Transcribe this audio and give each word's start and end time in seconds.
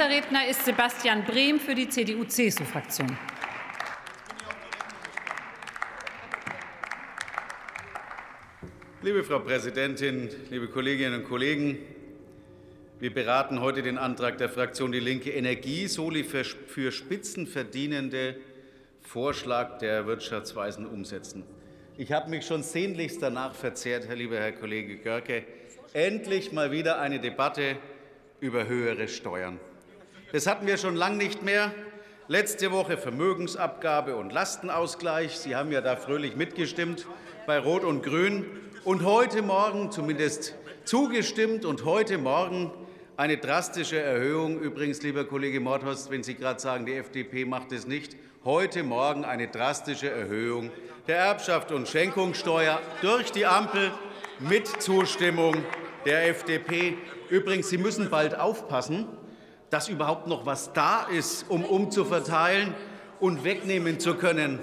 Nächster 0.00 0.16
Redner 0.16 0.48
ist 0.48 0.64
Sebastian 0.64 1.24
Brehm 1.26 1.60
für 1.60 1.74
die 1.74 1.86
CDU-CSU-Fraktion. 1.86 3.18
Liebe 9.02 9.22
Frau 9.22 9.40
Präsidentin, 9.40 10.30
liebe 10.48 10.68
Kolleginnen 10.68 11.20
und 11.20 11.28
Kollegen! 11.28 11.80
Wir 12.98 13.12
beraten 13.12 13.60
heute 13.60 13.82
den 13.82 13.98
Antrag 13.98 14.38
der 14.38 14.48
Fraktion 14.48 14.90
Die 14.90 15.00
Linke 15.00 15.32
Energiesoli 15.32 16.24
für 16.24 16.92
Spitzenverdienende 16.92 18.36
Vorschlag 19.02 19.80
der 19.80 20.06
Wirtschaftsweisen 20.06 20.86
umsetzen. 20.86 21.44
Ich 21.98 22.10
habe 22.12 22.30
mich 22.30 22.46
schon 22.46 22.62
sehnlichst 22.62 23.20
danach 23.20 23.54
verzehrt, 23.54 24.08
Herr 24.08 24.16
lieber 24.16 24.38
Herr 24.38 24.52
Kollege 24.52 24.96
Görke, 24.96 25.44
endlich 25.92 26.52
mal 26.52 26.72
wieder 26.72 27.00
eine 27.00 27.20
Debatte 27.20 27.76
über 28.40 28.66
höhere 28.66 29.06
Steuern. 29.06 29.60
Das 30.32 30.46
hatten 30.46 30.64
wir 30.64 30.76
schon 30.76 30.94
lange 30.94 31.16
nicht 31.16 31.42
mehr. 31.42 31.72
Letzte 32.28 32.70
Woche 32.70 32.96
Vermögensabgabe 32.96 34.14
und 34.14 34.32
Lastenausgleich. 34.32 35.36
Sie 35.36 35.56
haben 35.56 35.72
ja 35.72 35.80
da 35.80 35.96
fröhlich 35.96 36.36
mitgestimmt 36.36 37.08
bei 37.48 37.58
Rot 37.58 37.82
und 37.82 38.04
Grün. 38.04 38.46
Und 38.84 39.04
heute 39.04 39.42
Morgen 39.42 39.90
zumindest 39.90 40.54
zugestimmt 40.84 41.64
und 41.64 41.84
heute 41.84 42.16
Morgen 42.16 42.70
eine 43.16 43.38
drastische 43.38 43.98
Erhöhung. 43.98 44.60
Übrigens, 44.60 45.02
lieber 45.02 45.24
Kollege 45.24 45.58
Mordhorst, 45.58 46.12
wenn 46.12 46.22
Sie 46.22 46.36
gerade 46.36 46.60
sagen, 46.60 46.86
die 46.86 46.94
FDP 46.94 47.44
macht 47.44 47.72
es 47.72 47.88
nicht, 47.88 48.16
heute 48.44 48.84
Morgen 48.84 49.24
eine 49.24 49.48
drastische 49.48 50.10
Erhöhung 50.10 50.70
der 51.08 51.16
Erbschaft 51.16 51.72
und 51.72 51.88
Schenkungssteuer 51.88 52.80
durch 53.02 53.32
die 53.32 53.46
Ampel 53.46 53.90
mit 54.38 54.68
Zustimmung 54.80 55.56
der 56.06 56.28
FDP. 56.28 56.96
Übrigens, 57.30 57.68
Sie 57.68 57.78
müssen 57.78 58.10
bald 58.10 58.38
aufpassen, 58.38 59.08
dass 59.70 59.88
überhaupt 59.88 60.26
noch 60.26 60.46
was 60.46 60.72
da 60.72 61.04
ist, 61.04 61.46
um 61.48 61.64
umzuverteilen 61.64 62.74
und 63.20 63.44
wegnehmen 63.44 64.00
zu 64.00 64.14
können. 64.16 64.58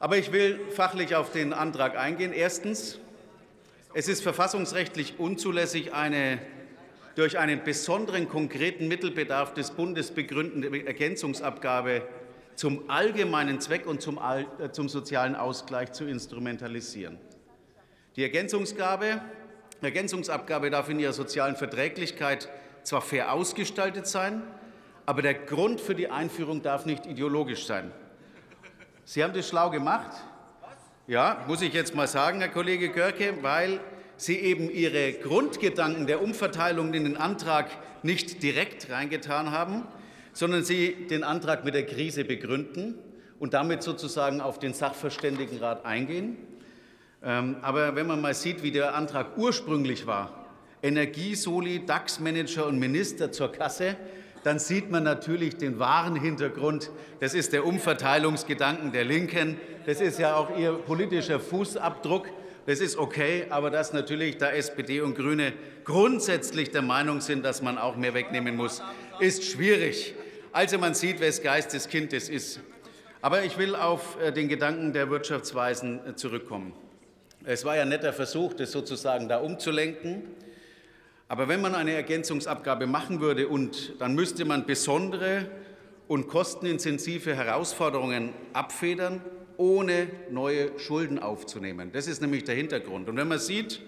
Aber 0.00 0.16
ich 0.18 0.32
will 0.32 0.60
fachlich 0.70 1.14
auf 1.14 1.30
den 1.30 1.52
Antrag 1.52 1.96
eingehen. 1.96 2.32
Erstens. 2.32 2.98
Es 3.96 4.08
ist 4.08 4.24
verfassungsrechtlich 4.24 5.20
unzulässig, 5.20 5.94
eine 5.94 6.40
durch 7.14 7.38
einen 7.38 7.62
besonderen 7.62 8.28
konkreten 8.28 8.88
Mittelbedarf 8.88 9.54
des 9.54 9.70
Bundes 9.70 10.10
begründende 10.10 10.84
Ergänzungsabgabe 10.84 12.02
zum 12.56 12.90
allgemeinen 12.90 13.60
Zweck 13.60 13.86
und 13.86 14.02
zum, 14.02 14.18
äh, 14.18 14.70
zum 14.72 14.88
sozialen 14.88 15.34
Ausgleich 15.34 15.92
zu 15.92 16.06
instrumentalisieren. 16.06 17.18
Die 18.16 18.22
Ergänzungsgabe, 18.22 19.20
Ergänzungsabgabe 19.80 20.70
darf 20.70 20.88
in 20.88 20.98
ihrer 20.98 21.12
sozialen 21.12 21.56
Verträglichkeit 21.56 22.48
zwar 22.84 23.02
fair 23.02 23.32
ausgestaltet 23.32 24.06
sein, 24.06 24.42
aber 25.06 25.22
der 25.22 25.34
Grund 25.34 25.80
für 25.80 25.94
die 25.94 26.08
Einführung 26.08 26.62
darf 26.62 26.86
nicht 26.86 27.06
ideologisch 27.06 27.66
sein. 27.66 27.90
Sie 29.04 29.22
haben 29.22 29.34
das 29.34 29.48
schlau 29.48 29.70
gemacht. 29.70 30.12
Ja, 31.06 31.44
muss 31.46 31.60
ich 31.60 31.74
jetzt 31.74 31.94
mal 31.94 32.08
sagen, 32.08 32.40
Herr 32.40 32.48
Kollege 32.48 32.88
Görke, 32.88 33.34
weil 33.42 33.80
Sie 34.16 34.38
eben 34.38 34.70
Ihre 34.70 35.12
Grundgedanken 35.12 36.06
der 36.06 36.22
Umverteilung 36.22 36.94
in 36.94 37.04
den 37.04 37.16
Antrag 37.16 37.66
nicht 38.02 38.42
direkt 38.42 38.90
reingetan 38.90 39.50
haben, 39.50 39.82
sondern 40.32 40.62
Sie 40.64 41.06
den 41.10 41.24
Antrag 41.24 41.64
mit 41.64 41.74
der 41.74 41.84
Krise 41.84 42.24
begründen 42.24 42.98
und 43.38 43.54
damit 43.54 43.82
sozusagen 43.82 44.40
auf 44.40 44.58
den 44.58 44.72
Sachverständigenrat 44.72 45.84
eingehen. 45.84 46.38
Ähm, 47.22 47.56
aber 47.60 47.96
wenn 47.96 48.06
man 48.06 48.20
mal 48.20 48.34
sieht, 48.34 48.62
wie 48.62 48.70
der 48.70 48.94
Antrag 48.94 49.36
ursprünglich 49.36 50.06
war, 50.06 50.43
Energiesoli, 50.84 51.86
DAX-Manager 51.86 52.66
und 52.66 52.78
Minister 52.78 53.32
zur 53.32 53.50
Kasse, 53.50 53.96
dann 54.42 54.58
sieht 54.58 54.90
man 54.90 55.02
natürlich 55.02 55.56
den 55.56 55.78
wahren 55.78 56.16
Hintergrund. 56.16 56.90
Das 57.20 57.32
ist 57.32 57.54
der 57.54 57.64
Umverteilungsgedanken 57.64 58.92
der 58.92 59.04
Linken. 59.04 59.56
Das 59.86 60.02
ist 60.02 60.18
ja 60.18 60.36
auch 60.36 60.56
ihr 60.58 60.74
politischer 60.74 61.40
Fußabdruck. 61.40 62.28
Das 62.66 62.80
ist 62.80 62.98
okay, 62.98 63.46
aber 63.48 63.70
dass 63.70 63.94
natürlich 63.94 64.36
da 64.36 64.50
SPD 64.50 65.00
und 65.00 65.16
Grüne 65.16 65.54
grundsätzlich 65.84 66.70
der 66.70 66.82
Meinung 66.82 67.22
sind, 67.22 67.44
dass 67.44 67.62
man 67.62 67.78
auch 67.78 67.96
mehr 67.96 68.12
wegnehmen 68.12 68.54
muss, 68.54 68.82
ist 69.20 69.44
schwierig. 69.44 70.14
Also 70.52 70.78
man 70.78 70.94
sieht, 70.94 71.20
wes 71.20 71.42
Geistes 71.42 71.88
Kind 71.88 72.12
es 72.12 72.28
ist. 72.28 72.60
Aber 73.22 73.42
ich 73.42 73.56
will 73.56 73.74
auf 73.74 74.20
äh, 74.20 74.32
den 74.32 74.48
Gedanken 74.48 74.92
der 74.92 75.08
Wirtschaftsweisen 75.08 76.00
äh, 76.06 76.14
zurückkommen. 76.14 76.74
Es 77.44 77.64
war 77.64 77.76
ja 77.76 77.82
ein 77.82 77.88
netter 77.88 78.12
Versuch, 78.12 78.52
das 78.52 78.72
sozusagen 78.72 79.28
da 79.28 79.38
umzulenken. 79.38 80.24
Aber 81.28 81.48
wenn 81.48 81.60
man 81.60 81.74
eine 81.74 81.92
Ergänzungsabgabe 81.92 82.86
machen 82.86 83.20
würde, 83.20 83.48
und 83.48 83.94
dann 83.98 84.14
müsste 84.14 84.44
man 84.44 84.66
besondere 84.66 85.46
und 86.06 86.28
kostenintensive 86.28 87.34
Herausforderungen 87.34 88.30
abfedern, 88.52 89.22
ohne 89.56 90.08
neue 90.30 90.78
Schulden 90.78 91.18
aufzunehmen. 91.18 91.90
Das 91.92 92.06
ist 92.06 92.20
nämlich 92.20 92.44
der 92.44 92.54
Hintergrund. 92.56 93.08
Und 93.08 93.16
wenn 93.16 93.28
man 93.28 93.38
sieht, 93.38 93.80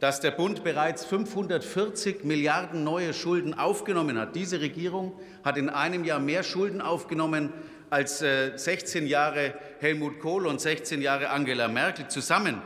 dass 0.00 0.20
der 0.20 0.32
Bund 0.32 0.64
bereits 0.64 1.04
540 1.04 2.24
Milliarden 2.24 2.84
neue 2.84 3.14
Schulden 3.14 3.54
aufgenommen 3.54 4.18
hat. 4.18 4.36
Diese 4.36 4.60
Regierung 4.60 5.18
hat 5.42 5.56
in 5.56 5.68
einem 5.68 6.04
Jahr 6.04 6.20
mehr 6.20 6.42
Schulden 6.42 6.80
aufgenommen 6.80 7.52
als 7.90 8.18
16 8.18 9.04
äh, 9.04 9.08
Jahre 9.08 9.54
Helmut 9.80 10.18
Kohl 10.18 10.46
und 10.46 10.60
16 10.60 11.00
Jahre 11.00 11.30
Angela 11.30 11.68
Merkel 11.68 12.08
zusammen. 12.08 12.60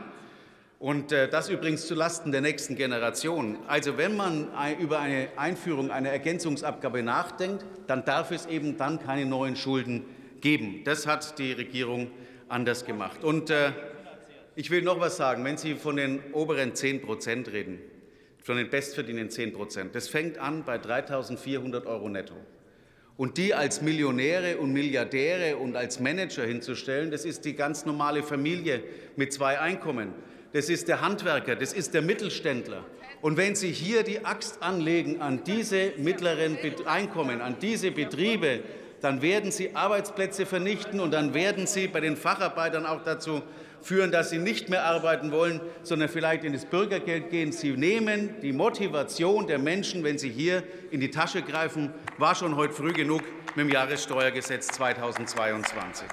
Und 0.79 1.11
äh, 1.11 1.27
das 1.27 1.49
übrigens 1.49 1.87
zulasten 1.87 2.31
der 2.31 2.39
nächsten 2.39 2.77
Generation. 2.77 3.57
Also 3.67 3.97
wenn 3.97 4.15
man 4.15 4.47
über 4.79 4.99
eine 4.99 5.27
Einführung 5.35 5.91
einer 5.91 6.09
Ergänzungsabgabe 6.09 7.03
nachdenkt, 7.03 7.65
dann 7.87 8.05
darf 8.05 8.31
es 8.31 8.45
eben 8.45 8.77
dann 8.77 8.97
keine 8.99 9.25
neuen 9.25 9.57
Schulden 9.57 10.05
geben. 10.39 10.85
Das 10.85 11.05
hat 11.05 11.37
die 11.37 11.51
Regierung 11.51 12.09
anders 12.47 12.85
gemacht. 12.85 13.25
Und 13.25 13.49
äh, 13.49 13.73
ich 14.55 14.71
will 14.71 14.81
noch 14.81 14.95
etwas 14.95 15.17
sagen. 15.17 15.43
Wenn 15.43 15.57
Sie 15.57 15.75
von 15.75 15.97
den 15.97 16.21
oberen 16.31 16.73
10 16.73 17.01
Prozent 17.01 17.51
reden, 17.51 17.79
von 18.41 18.55
den 18.55 18.69
bestverdienenden 18.69 19.31
10 19.31 19.51
Prozent, 19.51 19.95
das 19.95 20.07
fängt 20.07 20.37
an 20.37 20.63
bei 20.63 20.77
3.400 20.77 21.87
Euro 21.87 22.07
netto. 22.07 22.35
Und 23.17 23.37
die 23.37 23.53
als 23.53 23.81
Millionäre 23.81 24.55
und 24.57 24.71
Milliardäre 24.71 25.57
und 25.57 25.75
als 25.75 25.99
Manager 25.99 26.45
hinzustellen, 26.45 27.11
das 27.11 27.25
ist 27.25 27.43
die 27.43 27.53
ganz 27.53 27.85
normale 27.85 28.23
Familie 28.23 28.81
mit 29.17 29.33
zwei 29.33 29.59
Einkommen 29.59 30.13
das 30.53 30.69
ist 30.69 30.87
der 30.87 31.01
Handwerker, 31.01 31.55
das 31.55 31.73
ist 31.73 31.93
der 31.93 32.01
Mittelständler. 32.01 32.83
Und 33.21 33.37
wenn 33.37 33.55
Sie 33.55 33.71
hier 33.71 34.03
die 34.03 34.25
Axt 34.25 34.63
anlegen 34.63 35.21
an 35.21 35.43
diese 35.43 35.93
mittleren 35.97 36.57
Einkommen, 36.85 37.41
an 37.41 37.57
diese 37.61 37.91
Betriebe, 37.91 38.61
dann 39.01 39.21
werden 39.21 39.51
Sie 39.51 39.75
Arbeitsplätze 39.75 40.45
vernichten 40.45 40.99
und 40.99 41.11
dann 41.11 41.33
werden 41.33 41.67
Sie 41.67 41.87
bei 41.87 41.99
den 41.99 42.15
Facharbeitern 42.15 42.85
auch 42.85 43.03
dazu 43.03 43.41
führen, 43.81 44.11
dass 44.11 44.29
sie 44.29 44.37
nicht 44.37 44.69
mehr 44.69 44.85
arbeiten 44.85 45.31
wollen, 45.31 45.61
sondern 45.83 46.09
vielleicht 46.09 46.43
in 46.43 46.53
das 46.53 46.65
Bürgergeld 46.65 47.29
gehen. 47.29 47.51
Sie 47.51 47.71
nehmen 47.71 48.35
die 48.41 48.53
Motivation 48.53 49.47
der 49.47 49.59
Menschen, 49.59 50.03
wenn 50.03 50.17
sie 50.17 50.29
hier 50.29 50.63
in 50.91 50.99
die 50.99 51.11
Tasche 51.11 51.41
greifen, 51.41 51.93
war 52.17 52.35
schon 52.35 52.55
heute 52.55 52.73
früh 52.73 52.93
genug 52.93 53.21
mit 53.55 53.65
dem 53.65 53.69
Jahressteuergesetz 53.69 54.67
2022. 54.67 56.07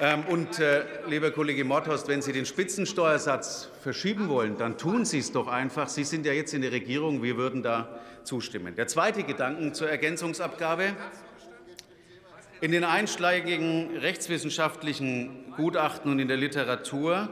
Ähm, 0.00 0.24
und, 0.26 0.58
äh, 0.58 0.82
lieber 1.08 1.30
Kollege 1.30 1.64
Mordhorst, 1.64 2.08
wenn 2.08 2.20
Sie 2.20 2.32
den 2.32 2.46
Spitzensteuersatz 2.46 3.70
verschieben 3.80 4.28
wollen, 4.28 4.58
dann 4.58 4.76
tun 4.76 5.04
Sie 5.04 5.18
es 5.18 5.30
doch 5.30 5.46
einfach. 5.46 5.88
Sie 5.88 6.02
sind 6.02 6.26
ja 6.26 6.32
jetzt 6.32 6.52
in 6.52 6.62
der 6.62 6.72
Regierung. 6.72 7.22
Wir 7.22 7.36
würden 7.36 7.62
da 7.62 8.00
zustimmen. 8.24 8.74
Der 8.74 8.88
zweite 8.88 9.22
Gedanke 9.22 9.72
zur 9.72 9.88
Ergänzungsabgabe. 9.88 10.96
In 12.60 12.72
den 12.72 12.82
einschlägigen 12.82 13.96
rechtswissenschaftlichen 13.98 15.52
Gutachten 15.56 16.10
und 16.10 16.18
in 16.18 16.26
der 16.26 16.38
Literatur 16.38 17.28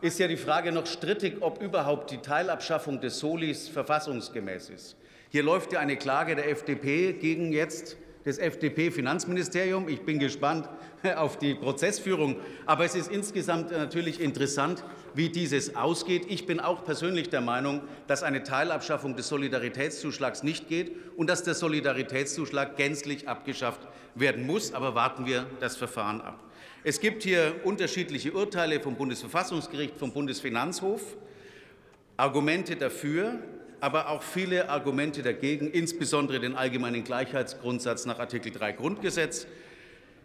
ist 0.00 0.18
ja 0.20 0.28
die 0.28 0.36
Frage 0.36 0.70
noch 0.70 0.86
strittig, 0.86 1.38
ob 1.40 1.60
überhaupt 1.60 2.12
die 2.12 2.18
Teilabschaffung 2.18 3.00
des 3.00 3.18
Solis 3.18 3.68
verfassungsgemäß 3.68 4.70
ist. 4.70 4.96
Hier 5.28 5.42
läuft 5.42 5.72
ja 5.72 5.80
eine 5.80 5.96
Klage 5.96 6.36
der 6.36 6.48
FDP 6.50 7.14
gegen 7.14 7.52
jetzt 7.52 7.96
das 8.24 8.38
FDP-Finanzministerium. 8.38 9.88
Ich 9.88 10.02
bin 10.02 10.18
gespannt 10.18 10.68
auf 11.16 11.38
die 11.38 11.54
Prozessführung. 11.54 12.36
Aber 12.66 12.84
es 12.84 12.94
ist 12.94 13.10
insgesamt 13.10 13.70
natürlich 13.70 14.20
interessant, 14.20 14.84
wie 15.14 15.28
dieses 15.28 15.76
ausgeht. 15.76 16.26
Ich 16.28 16.46
bin 16.46 16.60
auch 16.60 16.84
persönlich 16.84 17.30
der 17.30 17.40
Meinung, 17.40 17.82
dass 18.06 18.22
eine 18.22 18.42
Teilabschaffung 18.42 19.16
des 19.16 19.28
Solidaritätszuschlags 19.28 20.42
nicht 20.42 20.68
geht 20.68 20.92
und 21.16 21.30
dass 21.30 21.42
der 21.42 21.54
Solidaritätszuschlag 21.54 22.76
gänzlich 22.76 23.28
abgeschafft 23.28 23.80
werden 24.14 24.46
muss. 24.46 24.74
Aber 24.74 24.94
warten 24.94 25.26
wir 25.26 25.46
das 25.60 25.76
Verfahren 25.76 26.20
ab. 26.20 26.38
Es 26.82 27.00
gibt 27.00 27.22
hier 27.22 27.56
unterschiedliche 27.64 28.32
Urteile 28.32 28.80
vom 28.80 28.96
Bundesverfassungsgericht, 28.96 29.98
vom 29.98 30.12
Bundesfinanzhof, 30.12 31.16
Argumente 32.16 32.76
dafür, 32.76 33.38
aber 33.80 34.08
auch 34.08 34.22
viele 34.22 34.68
Argumente 34.68 35.22
dagegen, 35.22 35.70
insbesondere 35.70 36.40
den 36.40 36.54
allgemeinen 36.54 37.04
Gleichheitsgrundsatz 37.04 38.06
nach 38.06 38.18
Artikel 38.18 38.52
3 38.52 38.72
Grundgesetz. 38.72 39.46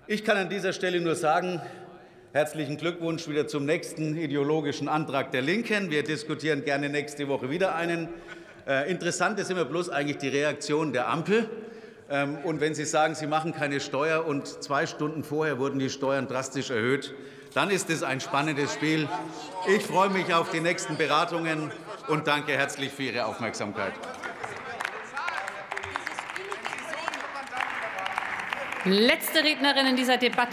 Ich 0.07 0.23
kann 0.23 0.37
an 0.37 0.49
dieser 0.49 0.73
Stelle 0.73 0.99
nur 0.99 1.15
sagen, 1.15 1.61
herzlichen 2.33 2.77
Glückwunsch 2.77 3.27
wieder 3.27 3.47
zum 3.47 3.65
nächsten 3.65 4.17
ideologischen 4.17 4.89
Antrag 4.89 5.31
der 5.31 5.41
Linken. 5.41 5.89
Wir 5.89 6.03
diskutieren 6.03 6.65
gerne 6.65 6.89
nächste 6.89 7.27
Woche 7.27 7.49
wieder 7.49 7.75
einen. 7.75 8.09
Äh, 8.67 8.91
interessant 8.91 9.39
ist 9.39 9.49
immer 9.49 9.65
bloß 9.65 9.89
eigentlich 9.89 10.17
die 10.17 10.27
Reaktion 10.27 10.91
der 10.91 11.07
Ampel. 11.07 11.49
Ähm, 12.09 12.37
und 12.43 12.59
wenn 12.59 12.75
Sie 12.75 12.85
sagen, 12.85 13.15
Sie 13.15 13.25
machen 13.25 13.53
keine 13.53 13.79
Steuer 13.79 14.25
und 14.25 14.47
zwei 14.47 14.85
Stunden 14.85 15.23
vorher 15.23 15.59
wurden 15.59 15.79
die 15.79 15.89
Steuern 15.89 16.27
drastisch 16.27 16.69
erhöht, 16.69 17.13
dann 17.53 17.71
ist 17.71 17.89
es 17.89 18.03
ein 18.03 18.19
spannendes 18.19 18.73
Spiel. 18.73 19.07
Ich 19.67 19.83
freue 19.83 20.09
mich 20.09 20.33
auf 20.33 20.51
die 20.51 20.59
nächsten 20.59 20.97
Beratungen 20.97 21.71
und 22.07 22.27
danke 22.27 22.53
herzlich 22.53 22.91
für 22.91 23.03
Ihre 23.03 23.25
Aufmerksamkeit. 23.25 23.93
Letzte 28.85 29.43
Rednerin 29.43 29.87
in 29.87 29.95
dieser 29.95 30.17
Debatte. 30.17 30.43